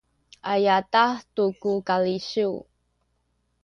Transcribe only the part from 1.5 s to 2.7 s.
ku kalisiw